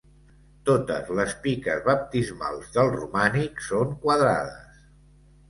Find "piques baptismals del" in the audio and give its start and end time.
1.43-2.91